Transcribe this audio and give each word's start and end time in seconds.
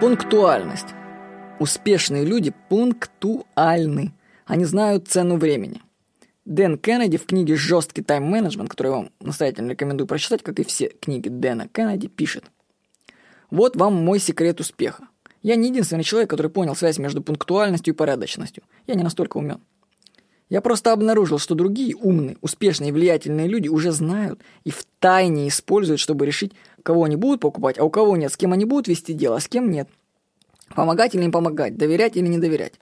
Пунктуальность. 0.00 0.94
Успешные 1.58 2.24
люди 2.24 2.54
пунктуальны. 2.68 4.12
Они 4.46 4.64
знают 4.64 5.08
цену 5.08 5.38
времени. 5.38 5.82
Дэн 6.44 6.78
Кеннеди 6.78 7.18
в 7.18 7.26
книге 7.26 7.56
«Жесткий 7.56 8.02
тайм-менеджмент», 8.02 8.70
которую 8.70 8.92
я 8.92 8.98
вам 9.00 9.10
настоятельно 9.18 9.72
рекомендую 9.72 10.06
прочитать, 10.06 10.44
как 10.44 10.60
и 10.60 10.64
все 10.64 10.90
книги 11.00 11.28
Дэна 11.28 11.66
Кеннеди, 11.66 12.06
пишет. 12.06 12.44
Вот 13.50 13.74
вам 13.74 13.94
мой 13.94 14.20
секрет 14.20 14.60
успеха. 14.60 15.08
Я 15.42 15.56
не 15.56 15.68
единственный 15.68 16.04
человек, 16.04 16.30
который 16.30 16.52
понял 16.52 16.76
связь 16.76 16.98
между 16.98 17.20
пунктуальностью 17.20 17.92
и 17.92 17.96
порядочностью. 17.96 18.62
Я 18.86 18.94
не 18.94 19.02
настолько 19.02 19.38
умен. 19.38 19.60
Я 20.48 20.60
просто 20.60 20.92
обнаружил, 20.92 21.38
что 21.38 21.56
другие 21.56 21.96
умные, 21.96 22.38
успешные 22.40 22.90
и 22.90 22.92
влиятельные 22.92 23.48
люди 23.48 23.68
уже 23.68 23.90
знают 23.90 24.40
и 24.62 24.70
в 24.70 24.86
тайне 25.00 25.48
используют, 25.48 26.00
чтобы 26.00 26.24
решить, 26.24 26.52
кого 26.88 27.04
они 27.04 27.16
будут 27.16 27.42
покупать, 27.42 27.78
а 27.78 27.84
у 27.84 27.90
кого 27.90 28.16
нет, 28.16 28.32
с 28.32 28.38
кем 28.38 28.54
они 28.54 28.64
будут 28.64 28.88
вести 28.88 29.12
дело, 29.12 29.36
а 29.36 29.40
с 29.40 29.46
кем 29.46 29.70
нет. 29.70 29.90
Помогать 30.74 31.14
или 31.14 31.22
не 31.22 31.28
помогать, 31.28 31.76
доверять 31.76 32.16
или 32.16 32.26
не 32.26 32.38
доверять. 32.38 32.72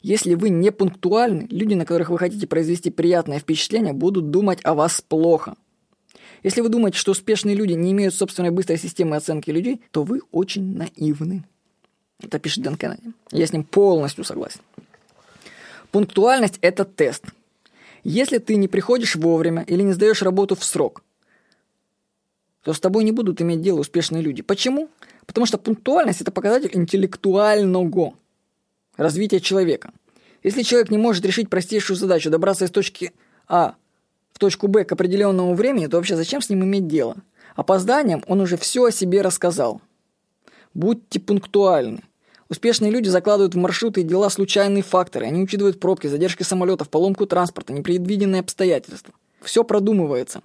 Если 0.00 0.32
вы 0.32 0.48
не 0.48 0.72
пунктуальны, 0.72 1.48
люди, 1.50 1.74
на 1.74 1.84
которых 1.84 2.08
вы 2.08 2.16
хотите 2.16 2.46
произвести 2.46 2.90
приятное 2.90 3.40
впечатление, 3.40 3.92
будут 3.92 4.30
думать 4.30 4.60
о 4.62 4.72
вас 4.72 5.02
плохо. 5.02 5.54
Если 6.42 6.62
вы 6.62 6.70
думаете, 6.70 6.96
что 6.96 7.12
успешные 7.12 7.54
люди 7.54 7.74
не 7.74 7.92
имеют 7.92 8.14
собственной 8.14 8.48
быстрой 8.48 8.78
системы 8.78 9.16
оценки 9.16 9.50
людей, 9.50 9.82
то 9.90 10.02
вы 10.02 10.22
очень 10.30 10.74
наивны. 10.74 11.44
Это 12.22 12.38
пишет 12.38 12.64
Дэн 12.64 12.76
Кеннеди. 12.76 13.12
Я 13.32 13.46
с 13.46 13.52
ним 13.52 13.64
полностью 13.64 14.24
согласен. 14.24 14.62
Пунктуальность– 15.90 16.58
это 16.62 16.86
тест. 16.86 17.26
Если 18.02 18.38
ты 18.38 18.56
не 18.56 18.66
приходишь 18.66 19.14
вовремя 19.14 19.62
или 19.66 19.82
не 19.82 19.92
сдаешь 19.92 20.22
работу 20.22 20.54
в 20.54 20.64
срок, 20.64 21.02
то 22.62 22.72
с 22.72 22.80
тобой 22.80 23.04
не 23.04 23.12
будут 23.12 23.40
иметь 23.40 23.60
дело 23.60 23.80
успешные 23.80 24.22
люди. 24.22 24.42
Почему? 24.42 24.88
Потому 25.26 25.46
что 25.46 25.58
пунктуальность– 25.58 26.20
это 26.22 26.30
показатель 26.30 26.70
интеллектуального 26.72 28.14
развития 28.96 29.40
человека. 29.40 29.92
Если 30.42 30.62
человек 30.62 30.90
не 30.90 30.98
может 30.98 31.24
решить 31.24 31.50
простейшую 31.50 31.96
задачу 31.96 32.30
добраться 32.30 32.64
из 32.64 32.70
точки 32.70 33.12
А 33.48 33.76
в 34.32 34.38
точку 34.38 34.66
Б 34.66 34.84
к 34.84 34.92
определенному 34.92 35.54
времени, 35.54 35.86
то 35.86 35.96
вообще 35.96 36.16
зачем 36.16 36.40
с 36.40 36.48
ним 36.48 36.64
иметь 36.64 36.88
дело? 36.88 37.16
Опозданием 37.54 38.22
он 38.26 38.40
уже 38.40 38.56
все 38.56 38.84
о 38.84 38.90
себе 38.90 39.22
рассказал. 39.22 39.80
Будьте 40.74 41.20
пунктуальны. 41.20 42.02
Успешные 42.48 42.90
люди 42.90 43.08
закладывают 43.08 43.54
в 43.54 43.58
маршруты 43.58 44.00
и 44.00 44.04
дела 44.04 44.28
случайные 44.30 44.82
факторы. 44.82 45.26
Они 45.26 45.42
учитывают 45.42 45.80
пробки, 45.80 46.06
задержки 46.06 46.42
самолетов, 46.42 46.90
поломку 46.90 47.26
транспорта, 47.26 47.72
непредвиденные 47.72 48.40
обстоятельства. 48.40 49.14
Все 49.40 49.64
продумывается. 49.64 50.42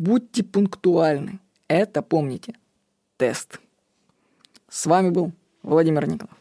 Будьте 0.00 0.42
пунктуальны. 0.42 1.40
Это 1.68 2.00
помните. 2.00 2.54
Тест. 3.18 3.60
С 4.66 4.86
вами 4.86 5.10
был 5.10 5.32
Владимир 5.62 6.08
Николаев. 6.08 6.39